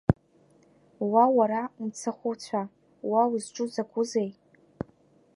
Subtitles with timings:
[1.11, 2.61] Уа, уара мцахәыцәа,
[3.11, 4.29] уа узҿу закәызеи?